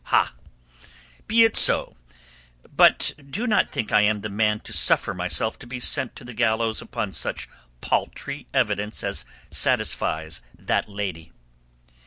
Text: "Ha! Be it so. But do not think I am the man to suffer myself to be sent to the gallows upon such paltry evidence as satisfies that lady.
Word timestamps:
"Ha! 0.05 0.33
Be 1.27 1.43
it 1.43 1.55
so. 1.55 1.95
But 2.75 3.13
do 3.29 3.45
not 3.45 3.69
think 3.69 3.91
I 3.91 4.01
am 4.01 4.21
the 4.21 4.31
man 4.31 4.59
to 4.61 4.73
suffer 4.73 5.13
myself 5.13 5.59
to 5.59 5.67
be 5.67 5.79
sent 5.79 6.15
to 6.15 6.23
the 6.23 6.33
gallows 6.33 6.81
upon 6.81 7.11
such 7.11 7.47
paltry 7.81 8.47
evidence 8.51 9.03
as 9.03 9.25
satisfies 9.51 10.41
that 10.57 10.89
lady. 10.89 11.31